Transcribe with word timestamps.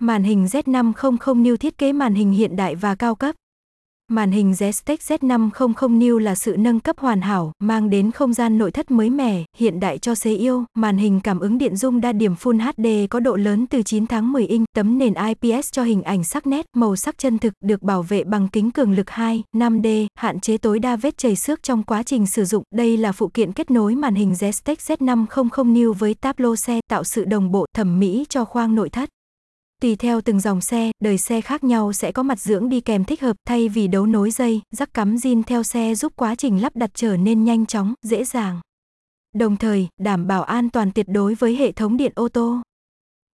Màn 0.00 0.22
hình 0.22 0.44
Z500 0.44 1.16
New 1.42 1.56
thiết 1.56 1.78
kế 1.78 1.92
màn 1.92 2.14
hình 2.14 2.30
hiện 2.30 2.56
đại 2.56 2.74
và 2.74 2.94
cao 2.94 3.14
cấp. 3.14 3.34
Màn 4.10 4.30
hình 4.30 4.52
Ztech 4.52 4.96
Z500 4.96 5.98
New 5.98 6.18
là 6.18 6.34
sự 6.34 6.56
nâng 6.58 6.80
cấp 6.80 6.98
hoàn 6.98 7.20
hảo, 7.20 7.52
mang 7.58 7.90
đến 7.90 8.10
không 8.10 8.32
gian 8.32 8.58
nội 8.58 8.70
thất 8.70 8.90
mới 8.90 9.10
mẻ, 9.10 9.44
hiện 9.56 9.80
đại 9.80 9.98
cho 9.98 10.14
xế 10.14 10.34
yêu. 10.34 10.64
Màn 10.74 10.96
hình 10.96 11.20
cảm 11.20 11.40
ứng 11.40 11.58
điện 11.58 11.76
dung 11.76 12.00
đa 12.00 12.12
điểm 12.12 12.34
Full 12.34 12.60
HD 12.60 13.08
có 13.10 13.20
độ 13.20 13.36
lớn 13.36 13.66
từ 13.66 13.82
9 13.82 14.06
tháng 14.06 14.32
10 14.32 14.46
inch, 14.46 14.66
tấm 14.74 14.98
nền 14.98 15.14
IPS 15.14 15.72
cho 15.72 15.82
hình 15.82 16.02
ảnh 16.02 16.24
sắc 16.24 16.46
nét, 16.46 16.66
màu 16.76 16.96
sắc 16.96 17.18
chân 17.18 17.38
thực, 17.38 17.52
được 17.64 17.82
bảo 17.82 18.02
vệ 18.02 18.24
bằng 18.24 18.48
kính 18.48 18.70
cường 18.70 18.92
lực 18.92 19.10
2, 19.10 19.42
5D, 19.56 20.06
hạn 20.14 20.40
chế 20.40 20.58
tối 20.58 20.78
đa 20.78 20.96
vết 20.96 21.18
chảy 21.18 21.36
xước 21.36 21.62
trong 21.62 21.82
quá 21.82 22.02
trình 22.02 22.26
sử 22.26 22.44
dụng. 22.44 22.62
Đây 22.74 22.96
là 22.96 23.12
phụ 23.12 23.28
kiện 23.28 23.52
kết 23.52 23.70
nối 23.70 23.94
màn 23.94 24.14
hình 24.14 24.32
Ztech 24.32 24.76
Z500 24.76 25.72
New 25.72 25.92
với 25.92 26.14
tablo 26.14 26.56
xe, 26.56 26.80
tạo 26.90 27.04
sự 27.04 27.24
đồng 27.24 27.50
bộ, 27.50 27.66
thẩm 27.76 27.98
mỹ 27.98 28.26
cho 28.28 28.44
khoang 28.44 28.74
nội 28.74 28.88
thất. 28.90 29.08
Tùy 29.82 29.96
theo 29.96 30.20
từng 30.20 30.40
dòng 30.40 30.60
xe, 30.60 30.90
đời 31.00 31.18
xe 31.18 31.40
khác 31.40 31.64
nhau 31.64 31.92
sẽ 31.92 32.12
có 32.12 32.22
mặt 32.22 32.40
dưỡng 32.40 32.68
đi 32.68 32.80
kèm 32.80 33.04
thích 33.04 33.20
hợp 33.20 33.36
thay 33.48 33.68
vì 33.68 33.88
đấu 33.88 34.06
nối 34.06 34.30
dây, 34.30 34.60
rắc 34.76 34.94
cắm 34.94 35.16
zin 35.16 35.42
theo 35.42 35.62
xe 35.62 35.94
giúp 35.94 36.12
quá 36.16 36.34
trình 36.34 36.62
lắp 36.62 36.76
đặt 36.76 36.90
trở 36.94 37.16
nên 37.16 37.44
nhanh 37.44 37.66
chóng, 37.66 37.94
dễ 38.02 38.24
dàng. 38.24 38.60
Đồng 39.34 39.56
thời, 39.56 39.88
đảm 40.00 40.26
bảo 40.26 40.42
an 40.42 40.70
toàn 40.70 40.90
tuyệt 40.92 41.06
đối 41.08 41.34
với 41.34 41.56
hệ 41.56 41.72
thống 41.72 41.96
điện 41.96 42.12
ô 42.14 42.28
tô. 42.28 42.62